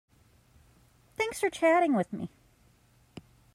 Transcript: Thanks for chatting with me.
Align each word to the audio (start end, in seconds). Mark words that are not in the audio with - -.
Thanks 1.15 1.39
for 1.39 1.51
chatting 1.51 1.93
with 1.93 2.11
me. 2.11 2.31